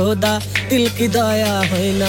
[0.00, 0.32] खोदा
[0.68, 2.08] दिल की दया होना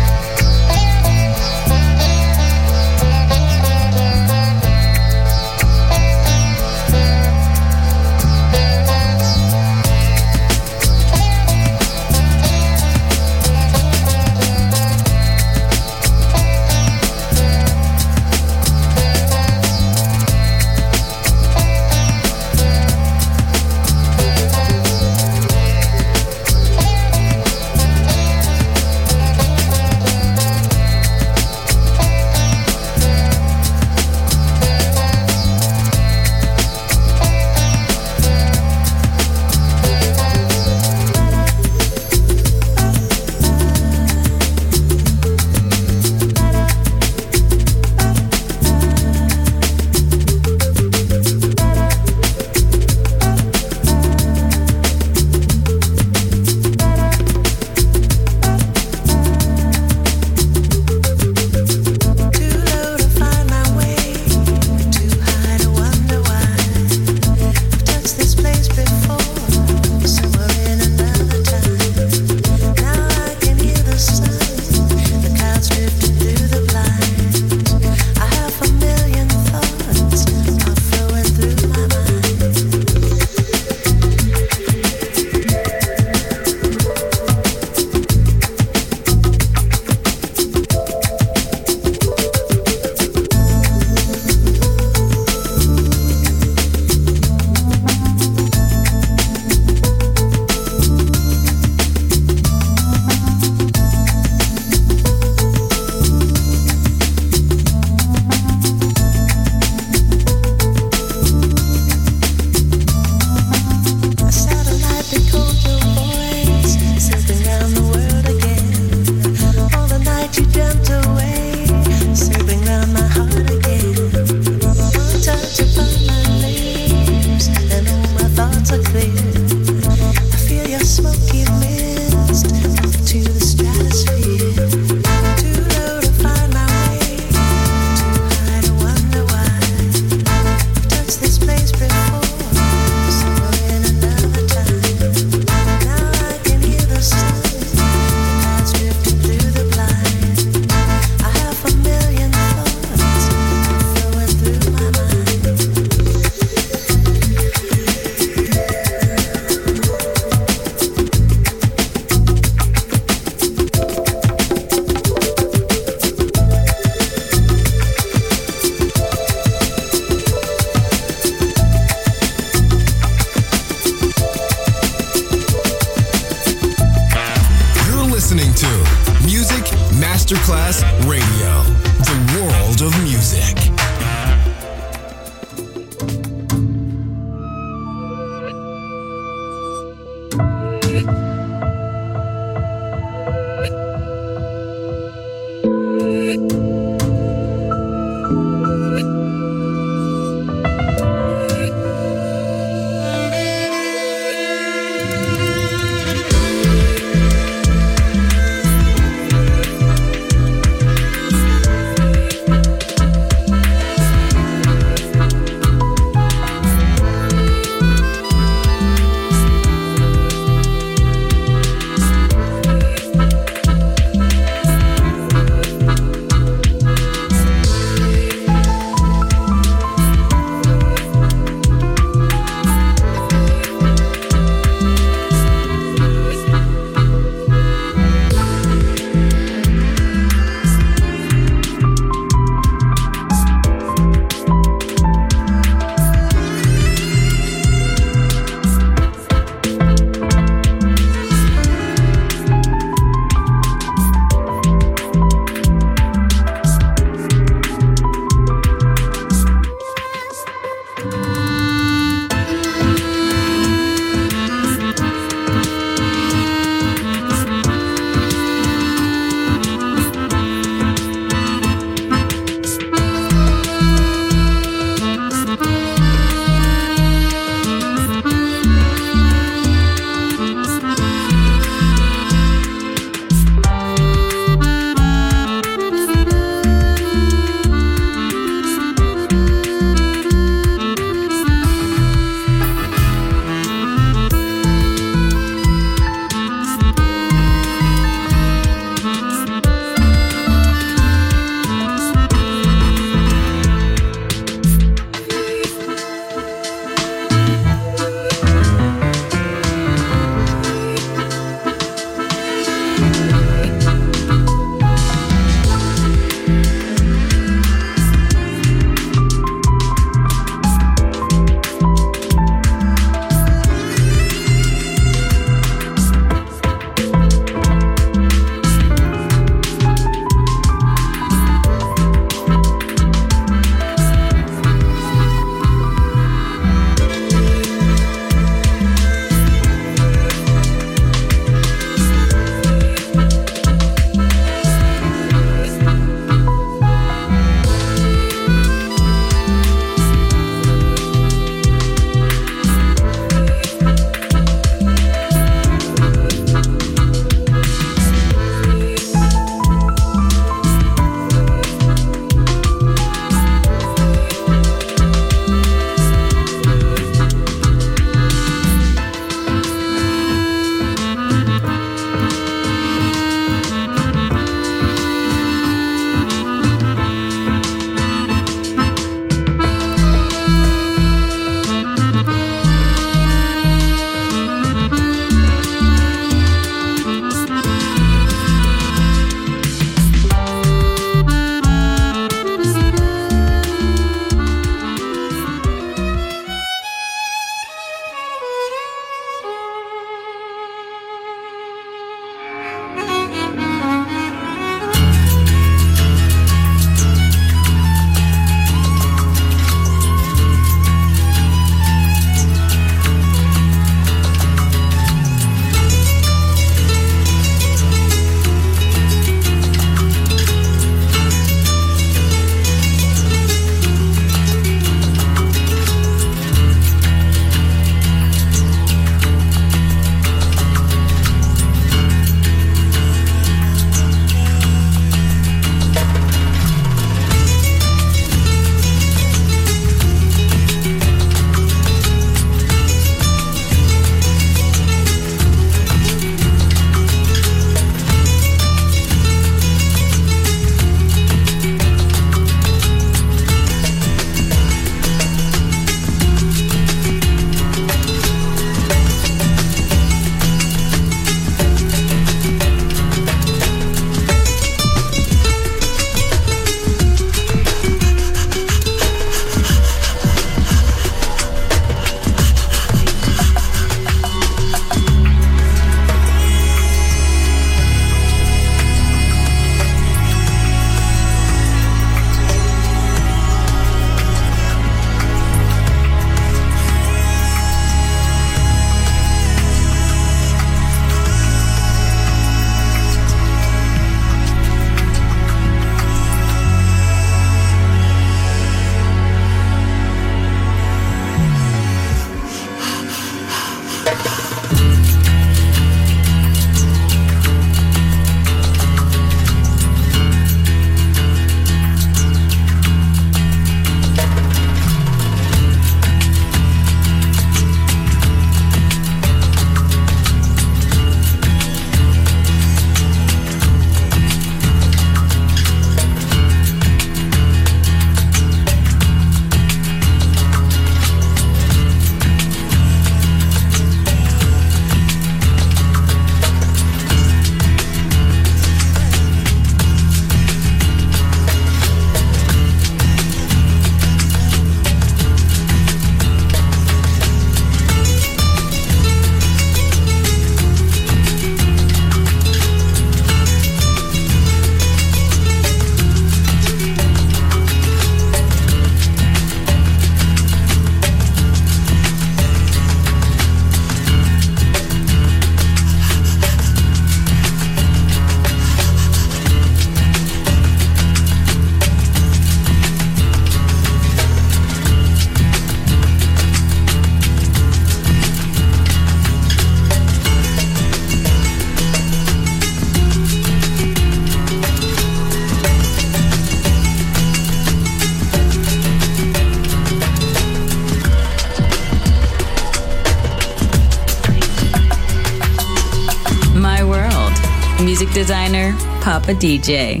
[598.24, 598.72] Designer,
[599.02, 600.00] Papa DJ.